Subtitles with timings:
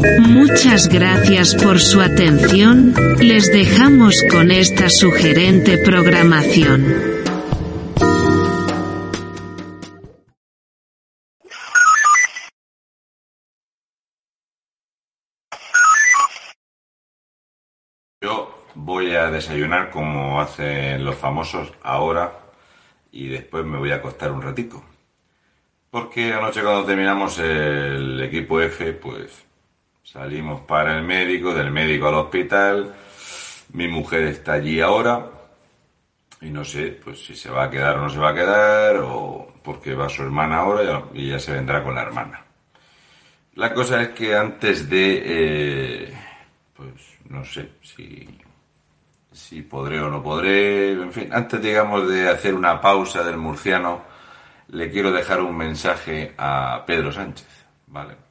[0.00, 6.86] Muchas gracias por su atención, les dejamos con esta sugerente programación.
[18.22, 22.32] Yo voy a desayunar como hacen los famosos ahora
[23.12, 24.82] y después me voy a acostar un ratico.
[25.90, 29.49] Porque anoche cuando terminamos el equipo F, pues
[30.02, 32.94] salimos para el médico, del médico al hospital.
[33.72, 35.26] Mi mujer está allí ahora
[36.40, 38.96] y no sé pues si se va a quedar o no se va a quedar
[38.96, 42.44] o porque va su hermana ahora y ya se vendrá con la hermana.
[43.54, 46.18] La cosa es que antes de, eh,
[46.74, 48.26] pues no sé si,
[49.30, 54.02] si podré o no podré, en fin, antes digamos de hacer una pausa del murciano,
[54.68, 57.48] le quiero dejar un mensaje a Pedro Sánchez,
[57.88, 58.29] ¿vale?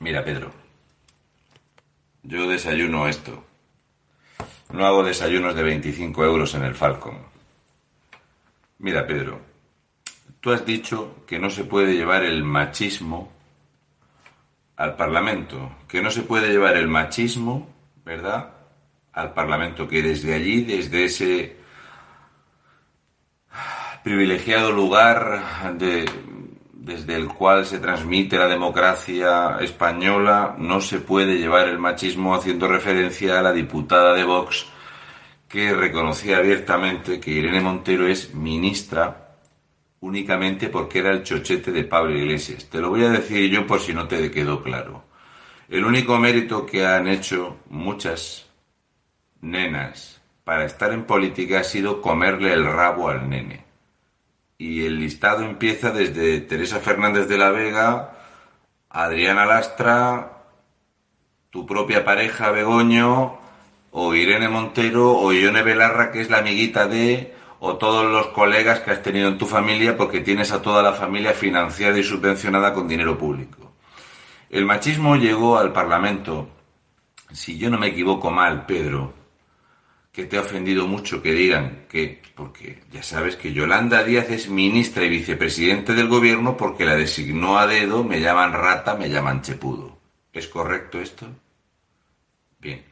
[0.00, 0.52] Mira, Pedro,
[2.22, 3.44] yo desayuno esto.
[4.72, 7.18] No hago desayunos de 25 euros en el Falcon.
[8.78, 9.40] Mira, Pedro,
[10.40, 13.32] tú has dicho que no se puede llevar el machismo
[14.76, 17.68] al Parlamento, que no se puede llevar el machismo,
[18.04, 18.52] ¿verdad?
[19.12, 21.56] Al Parlamento, que desde allí, desde ese
[24.04, 26.04] privilegiado lugar de,
[26.86, 32.68] desde el cual se transmite la democracia española, no se puede llevar el machismo haciendo
[32.68, 34.66] referencia a la diputada de Vox
[35.48, 39.34] que reconocía abiertamente que Irene Montero es ministra
[39.98, 42.70] únicamente porque era el chochete de Pablo Iglesias.
[42.70, 45.06] Te lo voy a decir yo por si no te quedó claro.
[45.68, 48.48] El único mérito que han hecho muchas
[49.40, 53.65] nenas para estar en política ha sido comerle el rabo al nene.
[54.58, 58.12] Y el listado empieza desde Teresa Fernández de la Vega,
[58.88, 60.44] Adriana Lastra,
[61.50, 63.38] tu propia pareja Begoño,
[63.90, 68.80] o Irene Montero, o Ione Belarra, que es la amiguita de, o todos los colegas
[68.80, 72.72] que has tenido en tu familia, porque tienes a toda la familia financiada y subvencionada
[72.72, 73.72] con dinero público.
[74.50, 76.48] El machismo llegó al Parlamento,
[77.32, 79.12] si yo no me equivoco mal, Pedro,
[80.16, 84.48] que te ha ofendido mucho que digan que, porque ya sabes que Yolanda Díaz es
[84.48, 89.42] ministra y vicepresidente del gobierno porque la designó a dedo, me llaman rata, me llaman
[89.42, 89.98] chepudo.
[90.32, 91.28] ¿Es correcto esto?
[92.58, 92.82] Bien.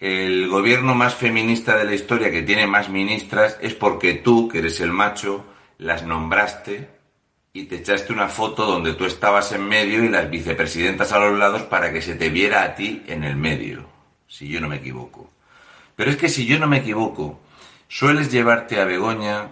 [0.00, 4.58] El gobierno más feminista de la historia, que tiene más ministras, es porque tú, que
[4.58, 5.46] eres el macho,
[5.78, 6.88] las nombraste
[7.52, 11.38] y te echaste una foto donde tú estabas en medio y las vicepresidentas a los
[11.38, 13.88] lados para que se te viera a ti en el medio,
[14.26, 15.35] si yo no me equivoco.
[15.96, 17.40] Pero es que si yo no me equivoco,
[17.88, 19.48] sueles llevarte a Begoña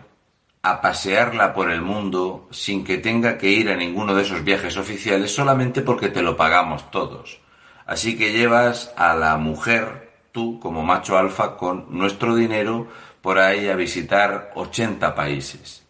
[0.62, 4.76] a pasearla por el mundo sin que tenga que ir a ninguno de esos viajes
[4.76, 7.40] oficiales solamente porque te lo pagamos todos.
[7.86, 12.88] Así que llevas a la mujer, tú como macho alfa, con nuestro dinero
[13.20, 15.82] por ahí a visitar 80 países.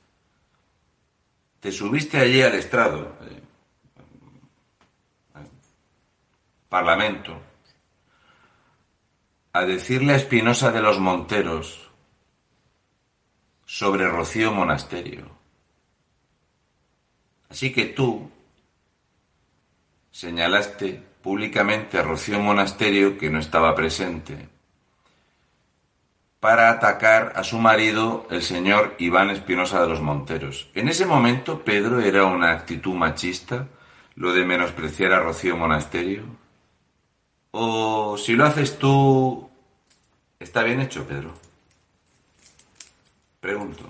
[1.60, 3.40] Te subiste allí al estrado, eh,
[6.68, 7.40] Parlamento,
[9.54, 11.88] a decirle a Espinosa de los Monteros
[13.64, 15.30] sobre Rocío Monasterio.
[17.48, 18.30] Así que tú
[20.10, 24.48] señalaste públicamente a Rocío Monasterio que no estaba presente
[26.40, 30.68] para atacar a su marido, el señor Iván Espinosa de los Monteros.
[30.74, 33.68] En ese momento, Pedro, era una actitud machista,
[34.16, 36.24] lo de menospreciar a Rocío Monasterio.
[37.52, 39.43] O si lo haces tú,
[40.44, 41.34] ¿está bien hecho, Pedro?
[43.40, 43.84] Pregunto.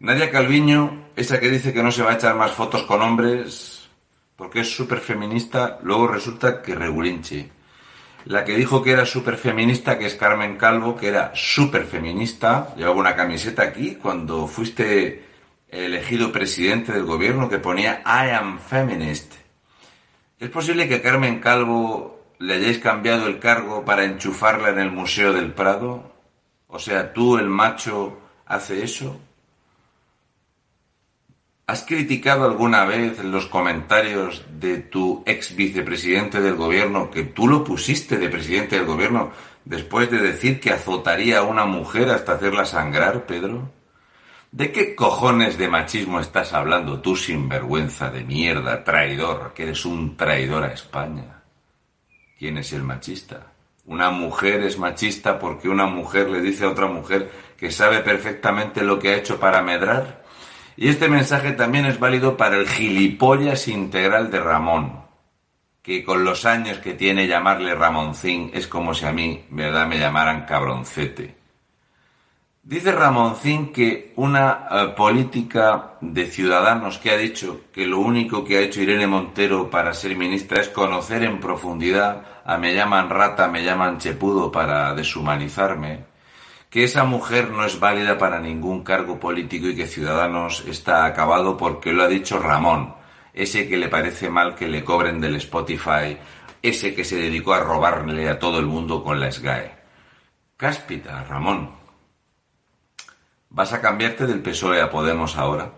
[0.00, 3.88] Nadia Calviño, esa que dice que no se va a echar más fotos con hombres
[4.36, 7.50] porque es súper feminista, luego resulta que regulinche.
[8.26, 12.74] La que dijo que era súper feminista, que es Carmen Calvo, que era súper feminista,
[12.76, 15.24] llevaba una camiseta aquí cuando fuiste
[15.68, 19.32] elegido presidente del gobierno que ponía I am feminist.
[20.38, 25.32] ¿Es posible que Carmen Calvo le hayáis cambiado el cargo para enchufarla en el Museo
[25.32, 26.12] del Prado?
[26.68, 29.20] O sea, tú, el macho, hace eso.
[31.68, 37.64] ¿Has criticado alguna vez los comentarios de tu ex vicepresidente del gobierno que tú lo
[37.64, 39.32] pusiste de presidente del gobierno
[39.64, 43.72] después de decir que azotaría a una mujer hasta hacerla sangrar, Pedro?
[44.52, 50.16] ¿De qué cojones de machismo estás hablando tú, sinvergüenza de mierda, traidor, que eres un
[50.16, 51.35] traidor a España?
[52.38, 53.46] ¿Quién es el machista?
[53.86, 58.82] Una mujer es machista porque una mujer le dice a otra mujer que sabe perfectamente
[58.82, 60.22] lo que ha hecho para medrar.
[60.76, 65.04] Y este mensaje también es válido para el gilipollas integral de Ramón,
[65.80, 69.98] que con los años que tiene llamarle Ramoncín es como si a mí, verdad, me
[69.98, 71.35] llamaran cabroncete.
[72.68, 78.56] Dice Ramoncín que una eh, política de ciudadanos que ha dicho que lo único que
[78.56, 83.46] ha hecho Irene Montero para ser ministra es conocer en profundidad a me llaman rata,
[83.46, 86.06] me llaman chepudo para deshumanizarme,
[86.68, 91.56] que esa mujer no es válida para ningún cargo político y que Ciudadanos está acabado
[91.56, 92.96] porque lo ha dicho Ramón,
[93.32, 96.18] ese que le parece mal que le cobren del Spotify,
[96.60, 99.70] ese que se dedicó a robarle a todo el mundo con la SGAE.
[100.56, 101.85] Cáspita, Ramón.
[103.48, 105.72] ¿Vas a cambiarte del PSOE a Podemos ahora?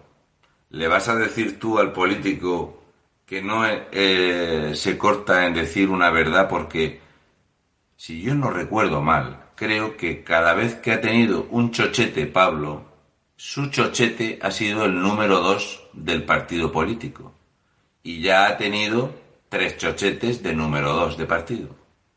[0.71, 2.83] ¿Le vas a decir tú al político
[3.25, 7.01] que no eh, se corta en decir una verdad porque,
[7.97, 12.85] si yo no recuerdo mal, creo que cada vez que ha tenido un chochete Pablo,
[13.37, 17.35] su chochete ha sido el número dos del partido político.
[18.03, 19.15] Y ya ha tenido
[19.49, 21.69] tres chochetes de número dos de partido.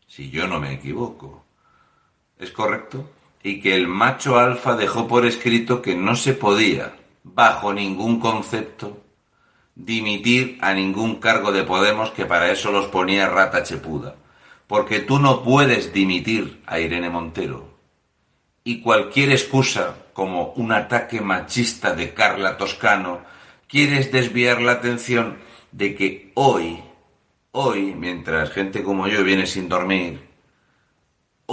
[0.08, 1.46] Si yo no me equivoco.
[2.38, 3.10] ¿Es correcto?
[3.44, 6.94] Y que el macho alfa dejó por escrito que no se podía,
[7.24, 9.02] bajo ningún concepto,
[9.76, 14.16] dimitir a ningún cargo de Podemos que para eso los ponía rata chepuda
[14.72, 17.78] porque tú no puedes dimitir a Irene Montero.
[18.64, 23.20] Y cualquier excusa, como un ataque machista de Carla Toscano,
[23.68, 25.40] quieres desviar la atención
[25.74, 26.82] de que hoy,
[27.52, 30.22] hoy, mientras gente como yo viene sin dormir,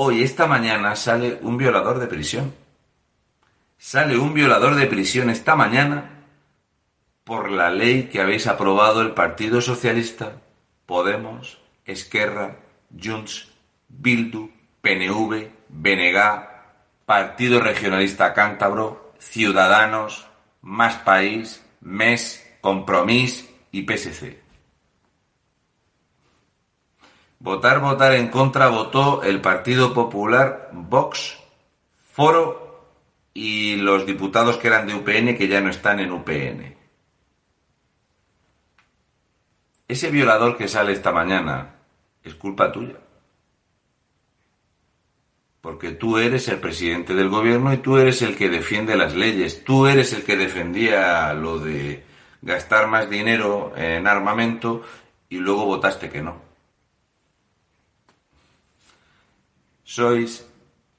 [0.01, 2.55] hoy, esta mañana, sale un violador de prisión.
[3.79, 6.25] Sale un violador de prisión esta mañana
[7.25, 10.41] por la ley que habéis aprobado el Partido Socialista,
[10.87, 12.59] Podemos, Esquerra
[12.97, 13.49] Junts,
[13.89, 14.51] Bildu,
[14.81, 16.49] PNV, BNG,
[17.05, 20.29] Partido Regionalista Cántabro, Ciudadanos,
[20.63, 24.48] Más País, MES, Compromís y PSC.
[27.41, 31.39] Votar, votar en contra votó el Partido Popular, Vox,
[32.13, 32.69] Foro
[33.33, 36.77] y los diputados que eran de UPN que ya no están en UPN.
[39.87, 41.77] Ese violador que sale esta mañana
[42.25, 42.97] es culpa tuya.
[45.61, 49.65] Porque tú eres el presidente del gobierno y tú eres el que defiende las leyes.
[49.65, 52.05] Tú eres el que defendía lo de
[52.43, 54.83] gastar más dinero en armamento
[55.29, 56.48] y luego votaste que no.
[59.91, 60.47] Sois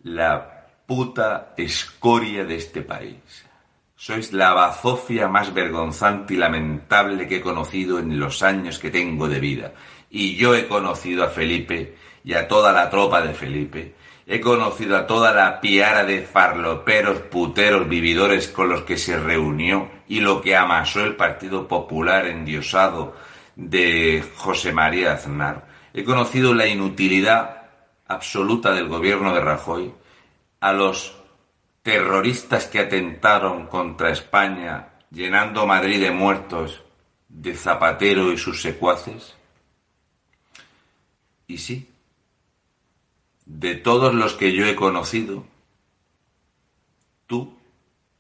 [0.02, 3.46] la puta escoria de este país.
[3.96, 9.28] Sois la bazofia más vergonzante y lamentable que he conocido en los años que tengo
[9.30, 9.74] de vida.
[10.10, 13.94] Y yo he conocido a Felipe y a toda la tropa de Felipe.
[14.26, 19.88] He conocido a toda la piara de farloperos, puteros, vividores con los que se reunió
[20.08, 23.16] y lo que amasó el Partido Popular endiosado
[23.56, 25.68] de José María Aznar.
[25.94, 27.59] He conocido la inutilidad
[28.10, 29.94] absoluta del gobierno de Rajoy,
[30.60, 31.16] a los
[31.84, 36.82] terroristas que atentaron contra España, llenando Madrid de muertos
[37.30, 39.36] de Zapatero y sus secuaces,
[41.48, 41.90] y sí,
[43.46, 45.46] de todos los que yo he conocido,
[47.28, 47.58] tú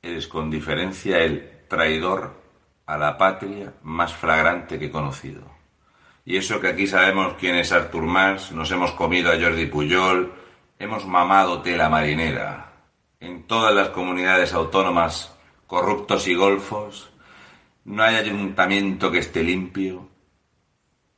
[0.02, 2.36] eres con diferencia el traidor
[2.86, 5.59] a la patria más flagrante que he conocido.
[6.30, 10.32] Y eso que aquí sabemos quién es Artur Mas, nos hemos comido a Jordi Pujol,
[10.78, 12.72] hemos mamado tela marinera.
[13.20, 17.10] En todas las comunidades autónomas, corruptos y golfos,
[17.84, 20.08] no hay ayuntamiento que esté limpio.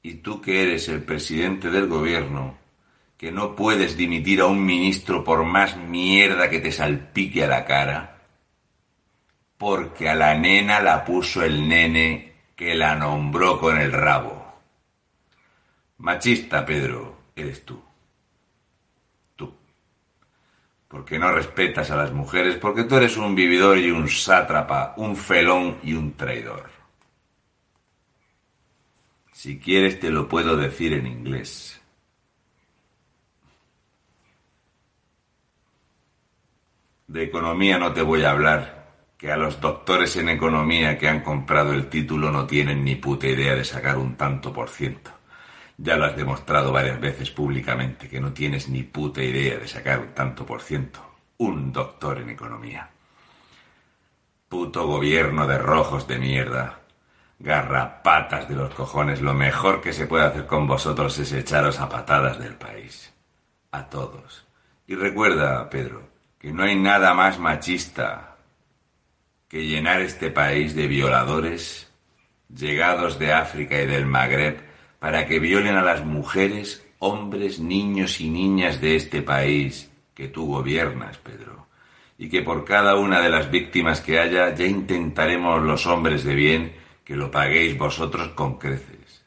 [0.01, 2.57] Y tú que eres el presidente del gobierno,
[3.17, 7.65] que no puedes dimitir a un ministro por más mierda que te salpique a la
[7.65, 8.21] cara,
[9.57, 14.40] porque a la nena la puso el nene que la nombró con el rabo.
[16.01, 17.79] Machista, Pedro, eres tú.
[19.35, 19.53] Tú.
[20.87, 25.15] Porque no respetas a las mujeres, porque tú eres un vividor y un sátrapa, un
[25.15, 26.71] felón y un traidor.
[29.31, 31.79] Si quieres te lo puedo decir en inglés.
[37.05, 41.21] De economía no te voy a hablar, que a los doctores en economía que han
[41.21, 45.20] comprado el título no tienen ni puta idea de sacar un tanto por ciento.
[45.83, 49.99] Ya lo has demostrado varias veces públicamente, que no tienes ni puta idea de sacar
[49.99, 50.99] un tanto por ciento.
[51.37, 52.87] Un doctor en economía.
[54.47, 56.81] Puto gobierno de rojos de mierda.
[57.39, 59.21] Garrapatas de los cojones.
[59.21, 63.11] Lo mejor que se puede hacer con vosotros es echaros a patadas del país.
[63.71, 64.45] A todos.
[64.85, 68.35] Y recuerda, Pedro, que no hay nada más machista
[69.47, 71.91] que llenar este país de violadores
[72.55, 74.70] llegados de África y del Magreb
[75.01, 80.45] para que violen a las mujeres, hombres, niños y niñas de este país que tú
[80.45, 81.67] gobiernas, Pedro.
[82.17, 86.35] Y que por cada una de las víctimas que haya ya intentaremos los hombres de
[86.35, 89.25] bien que lo paguéis vosotros con creces.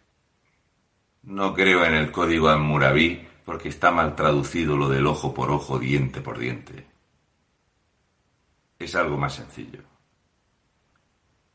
[1.24, 5.78] No creo en el código Hammurabi porque está mal traducido lo del ojo por ojo,
[5.78, 6.94] diente por diente
[8.84, 9.80] es algo más sencillo.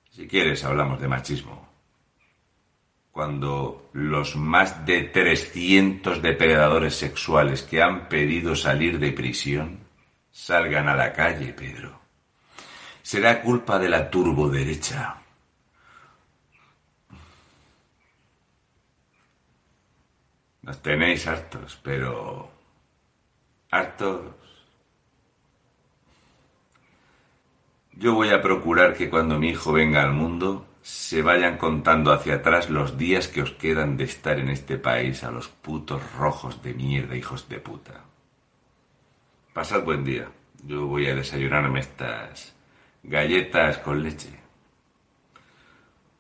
[0.09, 1.68] Si quieres, hablamos de machismo.
[3.11, 9.79] Cuando los más de 300 depredadores sexuales que han pedido salir de prisión
[10.31, 11.99] salgan a la calle, Pedro.
[13.01, 15.17] Será culpa de la turboderecha.
[20.61, 22.51] Nos tenéis hartos, pero...
[23.71, 24.39] hartos
[27.99, 32.35] Yo voy a procurar que cuando mi hijo venga al mundo se vayan contando hacia
[32.35, 36.63] atrás los días que os quedan de estar en este país a los putos rojos
[36.63, 38.05] de mierda, hijos de puta.
[39.53, 40.29] Pasad buen día.
[40.65, 42.55] Yo voy a desayunarme estas
[43.03, 44.39] galletas con leche.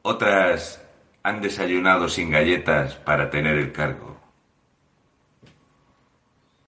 [0.03, 0.87] Otras
[1.23, 4.18] han desayunado sin galletas para tener el cargo.